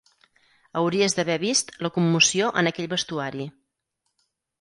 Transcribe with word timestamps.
Hauries 0.79 1.15
d'haver 1.17 1.35
vist 1.43 1.69
la 1.87 1.91
commoció 1.97 2.47
en 2.63 2.71
aquell 2.71 2.89
vestuari. 2.95 3.47